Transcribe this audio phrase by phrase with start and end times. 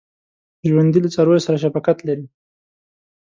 [0.67, 2.25] ژوندي له څارویو سره شفقت لري